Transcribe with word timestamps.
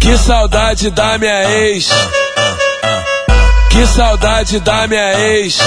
Que 0.00 0.18
saudade 0.18 0.90
da 0.90 1.16
minha 1.16 1.50
ex. 1.50 1.88
Que 3.70 3.86
saudade 3.86 4.58
da 4.60 4.88
minha 4.88 5.20
ex. 5.20 5.58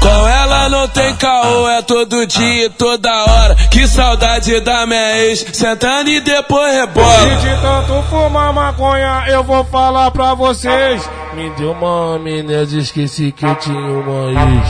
Com 0.00 0.28
ela 0.28 0.68
não 0.68 0.86
tem 0.86 1.16
caô, 1.16 1.68
é 1.68 1.82
todo 1.82 2.24
dia 2.24 2.66
e 2.66 2.70
toda 2.70 3.10
hora. 3.24 3.56
Que 3.68 3.88
saudade 3.88 4.60
da 4.60 4.86
minha 4.86 5.18
ex, 5.24 5.44
sentando 5.52 6.10
e 6.10 6.20
depois 6.20 6.72
rebola. 6.72 7.32
E 7.32 7.36
de 7.36 7.60
tanto 7.60 8.02
fumar 8.08 8.52
maconha, 8.52 9.24
eu 9.26 9.42
vou 9.42 9.64
falar 9.64 10.12
pra 10.12 10.34
vocês. 10.34 11.10
Me 11.34 11.50
deu 11.50 11.72
uma 11.72 12.14
amnésia, 12.14 12.78
esqueci 12.78 13.32
que 13.32 13.44
eu 13.44 13.56
tinha 13.56 13.76
uma 13.76 14.30
ex. 14.30 14.68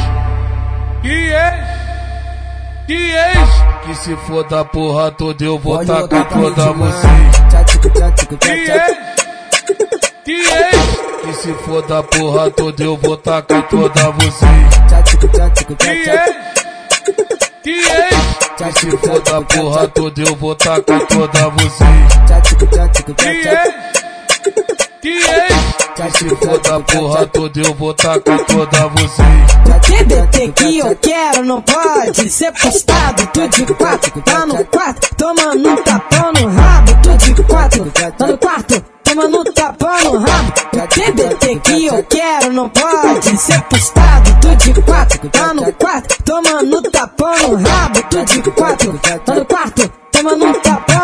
Que 1.03 1.31
ex? 1.31 1.56
Que 2.87 2.95
ex? 2.95 3.49
Que 3.85 3.95
se 3.97 4.17
for 4.17 4.45
da 4.45 4.65
porra 4.65 5.11
toda 5.11 5.45
eu 5.45 5.59
vou 5.59 5.85
tacar 5.85 6.29
toda 6.29 6.73
vocês. 6.73 7.37
Que 8.39 8.51
ex? 8.51 8.97
Que 10.25 10.33
ex? 10.33 10.77
Que 11.23 11.33
se 11.35 11.53
for 11.65 11.83
da 11.83 12.03
porra 12.03 12.51
toda 12.51 12.85
eu 12.85 12.97
vou 12.97 13.17
tacar 13.17 13.69
toda 13.69 14.11
vocês. 14.13 14.77
Que 15.79 15.85
ex? 15.85 16.37
Que 17.63 17.71
ex? 17.71 18.17
Que 18.57 18.73
se 18.79 18.97
for 18.99 19.21
da 19.21 19.43
porra 19.43 19.89
toda 19.89 20.23
eu 20.23 20.37
vou 20.37 20.55
tacar 20.55 21.07
toda 21.09 21.49
vocês. 21.51 22.13
Que 23.17 23.49
ex? 23.49 23.75
Que 25.01 25.09
ex? 25.09 25.86
Se 25.97 26.29
for 26.29 26.59
da 26.61 26.79
porra 26.81 27.27
toda 27.27 27.59
eu 27.59 27.73
vou 27.73 27.95
tacar 27.95 28.39
toda 28.45 28.89
vocês. 28.89 29.57
TBT 29.81 30.53
que 30.53 30.79
eu 30.79 30.95
quero 30.97 31.43
não 31.43 31.63
pode 31.63 32.29
ser 32.29 32.53
postado. 32.53 33.27
Tu 33.33 33.49
de 33.49 33.75
quatro, 33.75 34.21
tá 34.21 34.45
no 34.45 34.63
quarto, 34.67 35.15
tomando 35.17 35.71
um 35.71 35.77
tapão 35.77 36.33
no 36.35 36.49
rabo. 36.49 36.93
Tu 37.03 37.33
de 37.33 37.43
quatro, 37.45 37.91
tá 37.93 38.27
no 38.27 38.37
quarto, 38.37 38.85
tomando 39.05 39.41
um 39.41 39.45
tapão 39.45 40.05
no 40.05 40.19
rabo. 40.19 40.53
TBT 40.87 41.61
que 41.61 41.87
eu 41.87 42.05
quero 42.05 42.53
não 42.53 42.69
pode 42.69 43.37
ser 43.39 43.63
postado. 43.63 44.37
Tu 44.43 44.57
de 44.57 44.83
quatro, 44.83 45.31
tá 45.31 45.55
no 45.55 45.73
quarto, 45.73 46.23
tomando 46.25 46.77
um 46.77 46.83
tapão 46.83 47.39
no 47.39 47.57
rabo. 47.57 48.03
Tu 48.11 48.25
de 48.43 48.51
quatro, 48.51 48.99
tá 48.99 49.35
no 49.35 49.47
quarto, 49.47 49.91
tomando 50.13 50.45
um 50.45 50.53
tapão 50.61 50.96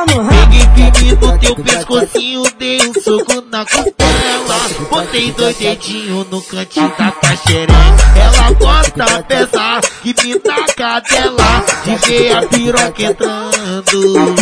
no 1.23 1.39
teu 1.39 1.55
pescocinho, 1.57 2.43
dei 2.59 2.81
um 2.83 2.95
soco 2.95 3.43
na 3.51 3.65
costela. 3.65 4.59
Botei 4.91 5.31
dois 5.33 5.57
dedinhos 5.57 6.27
no 6.29 6.43
cantinho 6.43 6.93
da 6.99 7.11
tua 7.13 7.37
xereca. 7.37 7.73
Ela 8.17 8.53
gosta 8.53 9.23
pesar 9.23 9.81
que 10.03 10.15
me 10.23 10.39
taca 10.41 11.01
dela. 11.01 11.65
De 11.85 11.97
ver 11.97 12.37
a 12.37 12.43
piroca 12.43 13.03
entrando. 13.03 14.35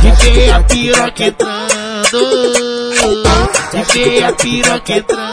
De 0.00 0.10
ver 0.10 0.50
a 0.50 0.62
piroca 0.64 1.24
entrando. 1.24 2.20
De 3.70 3.82
ver 3.92 4.24
a 4.24 4.32
piroca 4.32 4.92
entrando. 4.92 5.30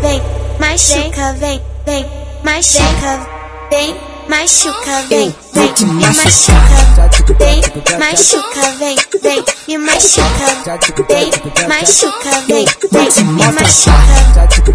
Vem, 0.00 0.22
machuca, 0.58 1.32
vem, 1.34 1.62
vem, 1.86 2.06
machuca, 2.44 3.26
vem, 3.70 3.96
machuca, 4.28 5.02
vem, 5.08 5.34
vem, 5.52 5.72
me 5.86 6.06
machuca, 6.06 7.34
vem, 7.38 7.60
machuca, 7.98 8.72
vem, 8.78 8.96
vem, 9.22 9.44
me 9.68 9.78
machuca, 9.78 10.78
vem, 11.08 11.30
machuca, 11.68 12.40
vem, 12.46 12.66
vem, 12.90 13.24
me 13.24 13.52
machuca, 13.52 13.94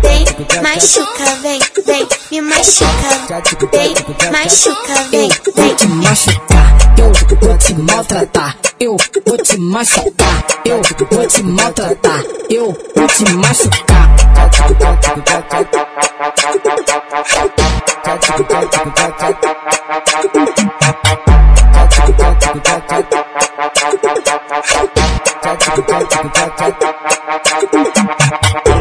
vem, 0.02 0.62
machuca, 0.62 1.36
vem, 1.42 1.60
vem, 1.86 2.08
me 2.32 2.42
machuca, 2.42 3.10
vem, 3.72 3.96
machuca, 4.32 5.04
vem, 5.12 5.30
vem, 5.56 5.76
te 5.76 5.88
machucar, 5.88 6.78
eu 6.98 7.12
vou 7.40 7.58
te 7.58 7.74
maltratar, 7.74 8.58
eu 8.80 8.96
vou 9.26 9.38
te 9.38 9.58
machucar, 9.58 10.46
eu 10.66 10.82
vou 10.82 11.28
te 11.28 11.44
maltratar, 11.44 12.24
eu 12.50 12.78
vou 12.96 13.08
te 13.08 13.34
machucar. 13.34 14.12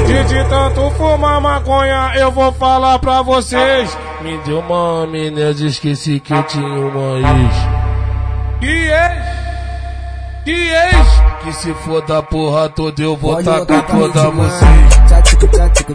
E 0.07 0.25
de 0.25 0.45
tanto 0.45 0.91
fumar 0.91 1.41
maconha, 1.41 2.13
eu 2.17 2.31
vou 2.31 2.53
falar 2.53 2.99
pra 2.99 3.23
vocês. 3.23 3.97
Me 4.21 4.37
deu 4.39 4.59
uma 4.59 5.05
amnésia, 5.05 5.69
esqueci 5.69 6.21
que 6.21 6.35
eu 6.35 6.43
tinha 6.43 6.67
uma 6.67 7.19
ex. 7.19 7.55
Que 8.61 8.91
ex? 8.91 9.25
Que 10.45 10.71
ex? 10.71 11.07
Que 11.45 11.53
se 11.55 11.73
for 11.73 12.03
da 12.03 12.23
porra 12.23 12.69
toda 12.69 13.01
eu 13.03 13.17
vou 13.17 13.43
tacar 13.43 13.87
toda 13.87 14.31
vocês. 14.31 15.01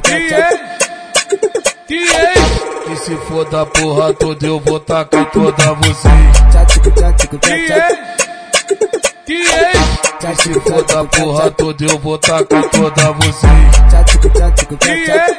Que 0.02 0.34
ex? 0.34 0.60
Que 1.88 1.96
ex? 1.96 2.40
Que 2.88 2.96
se 2.96 3.16
for 3.18 3.46
da 3.46 3.66
porra 3.68 4.14
toda 4.16 4.48
eu 4.48 4.60
vou 4.60 4.80
tacar 4.80 5.30
toda 5.30 5.74
vocês. 5.76 6.40
Que 7.42 7.50
ex? 7.72 8.25
Que 9.26 9.34
ex? 9.34 9.80
Que 10.20 10.36
se 10.42 10.54
for 10.62 10.84
da 10.84 11.04
porra 11.06 11.52
toda 11.52 11.86
eu 11.86 12.00
vou 12.00 12.18
tacar 12.18 12.70
toda 12.70 13.12
vocês. 13.14 13.44
Que 14.80 14.88
ex? 14.88 15.38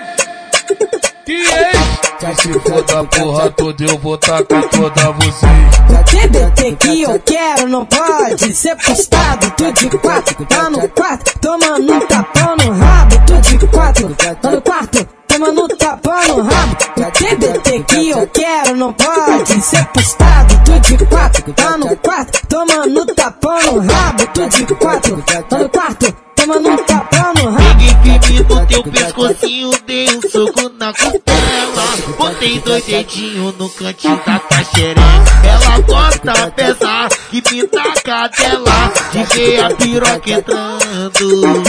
Que 1.24 1.32
ex? 1.32 1.76
Que 2.18 2.42
se 2.42 2.52
for 2.60 2.82
da 2.82 3.04
porra 3.04 3.50
toda 3.50 3.84
eu 3.84 3.98
vou 3.98 4.18
tacar 4.18 4.68
toda 4.68 5.12
vocês. 5.12 5.76
TBT 6.06 6.76
que 6.76 7.02
eu 7.02 7.20
quero 7.20 7.68
não 7.68 7.84
pode 7.84 8.54
ser 8.54 8.76
postado. 8.76 9.50
Tu 9.56 9.72
de 9.72 9.98
quatro, 9.98 10.46
tá 10.46 10.70
no 10.70 10.88
quarto, 10.88 11.38
tomando 11.40 11.92
um 11.92 12.00
tapão 12.06 12.56
no 12.56 12.72
rabo. 12.72 13.16
Tu 13.26 13.58
de 13.58 13.66
quatro, 13.66 14.14
tá 14.14 14.50
no 14.50 14.62
quarto, 14.62 15.08
tomando 15.38 15.68
tapão 15.76 16.28
no 16.28 16.42
rabo. 16.42 16.76
TBT 17.12 17.84
que 17.84 18.08
eu 18.08 18.26
quero 18.28 18.76
não 18.76 18.92
pode 18.92 19.60
ser 19.60 19.84
postado. 19.86 20.54
Tu 20.64 20.96
de 20.96 21.06
quatro, 21.06 21.52
tá 21.52 21.76
no 21.76 21.96
quarto, 21.96 22.46
tomando 22.46 23.06
tapão 23.14 23.62
no 23.62 23.80
rabo. 23.80 24.26
Tu 24.32 24.48
de 24.48 24.74
quatro, 24.74 25.22
tá 25.22 25.58
no 25.58 25.68
quarto, 25.68 26.16
tomando 26.36 26.82
tapão 26.84 27.34
no 27.34 27.50
rabo. 27.50 27.76
Peguei 28.02 28.20
firme 28.22 28.54
no 28.54 28.66
teu 28.66 28.82
pescocinho, 28.84 29.70
dei 29.86 30.08
um 30.16 30.22
soco 30.22 30.70
na 30.78 30.92
costela. 30.92 32.16
Botei 32.18 32.58
dois 32.60 32.84
dedinhos 32.84 33.58
no 33.58 33.68
cantinho 33.68 34.20
da 34.26 34.38
tua 34.38 34.64
xereca. 34.64 35.00
Ela 35.44 35.80
gosta 35.80 36.50
pesar 36.52 37.08
que 37.30 37.42
me 37.52 37.66
taca 37.68 38.28
dela. 38.28 38.92
De 39.12 39.24
ver 39.34 39.64
a 39.64 39.74
piroca 39.74 40.30
entrando. 40.30 41.62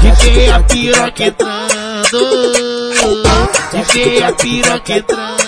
De 0.00 0.10
ver 0.24 0.52
a 0.52 0.60
piroca 0.60 1.24
entrando. 1.24 1.85
De 2.08 3.82
ver 3.92 4.22
a 4.22 4.32
piroca 4.32 4.92
entrando. 4.92 5.42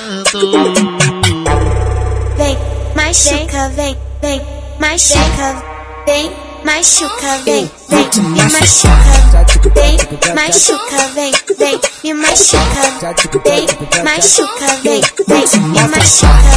vem, 2.36 2.58
machuca, 2.96 3.68
vem, 3.76 3.96
vem, 4.20 4.42
machuca, 4.80 5.62
vem, 6.04 6.32
machuca, 6.64 7.38
vem, 7.44 7.70
vem, 7.88 8.10
me 8.24 8.42
machuca, 8.42 8.98
vem, 9.72 9.96
machuca, 10.34 11.08
vem, 11.14 11.32
vem, 11.56 11.80
me 12.02 12.14
machuca, 12.14 12.82
vem, 13.44 13.66
machuca, 14.02 14.66
vem, 14.82 15.00
vem, 15.28 15.46
me 15.62 15.82
machuca, 15.86 16.56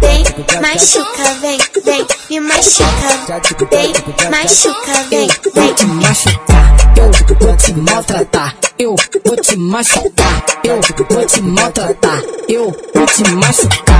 vem, 0.00 0.24
machuca, 0.60 1.24
vem, 1.40 1.58
vem, 1.84 2.06
me 2.30 2.40
machuca, 2.40 3.08
vem, 3.70 3.92
machuca, 4.28 5.04
vem, 5.08 5.28
vem. 5.54 5.74
te 5.74 5.86
machucar, 5.86 6.76
eu 6.96 7.36
vou 7.38 7.56
te 7.56 7.72
maltratar, 7.74 8.56
eu 8.60 8.65
vou 9.24 9.36
te 9.36 9.56
machucar, 9.56 10.44
eu 10.64 10.80
vou 11.10 11.26
te 11.26 11.42
maltratar, 11.42 12.22
eu 12.48 12.76
vou 12.94 13.06
te 13.06 13.34
machucar. 13.34 13.96